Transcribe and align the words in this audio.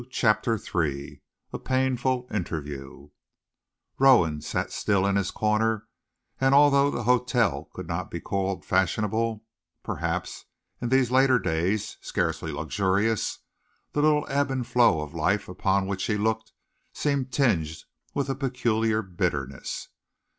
CHAPTER 0.09 0.57
III 0.73 1.21
A 1.53 1.59
PAINFUL 1.59 2.25
INTERVIEW 2.31 3.11
Rowan 3.99 4.41
sat 4.41 4.71
still 4.71 5.05
in 5.05 5.15
his 5.15 5.29
corner, 5.29 5.85
and 6.39 6.55
although 6.55 6.89
the 6.89 7.03
hotel 7.03 7.69
could 7.71 7.87
not 7.87 8.09
be 8.09 8.19
called 8.19 8.65
fashionable 8.65 9.43
perhaps, 9.83 10.45
in 10.81 10.89
these 10.89 11.11
later 11.11 11.37
days, 11.37 11.97
scarcely 12.01 12.51
luxurious 12.51 13.41
the 13.91 14.01
little 14.01 14.25
ebb 14.27 14.49
and 14.49 14.65
flow 14.65 15.01
of 15.01 15.13
life 15.13 15.47
upon 15.47 15.85
which 15.85 16.05
he 16.07 16.17
looked 16.17 16.51
seemed 16.93 17.31
tinged 17.31 17.83
with 18.15 18.27
a 18.27 18.33
peculiar 18.33 19.03
bitterness. 19.03 19.89